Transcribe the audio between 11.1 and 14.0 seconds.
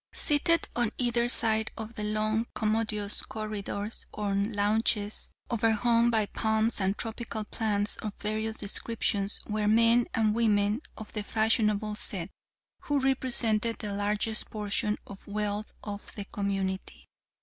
the fashionable set, who represented the